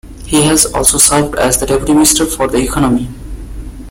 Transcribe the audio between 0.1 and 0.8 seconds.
He has